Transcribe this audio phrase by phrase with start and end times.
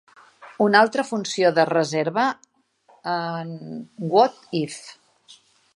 [0.67, 2.25] Una altra funció de reserva
[3.17, 3.51] en
[4.15, 4.81] What If?